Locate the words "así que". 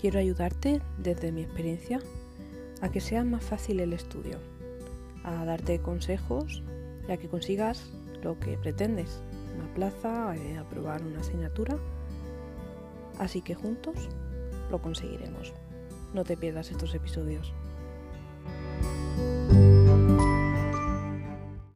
13.18-13.54